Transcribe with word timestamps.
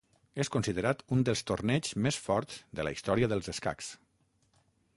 És 0.43 0.49
considerat 0.53 1.03
un 1.15 1.19
dels 1.27 1.43
torneigs 1.51 1.93
més 2.07 2.17
forts 2.29 2.57
de 2.79 2.87
la 2.87 2.95
història 2.97 3.29
dels 3.35 3.51
escacs. 3.57 3.93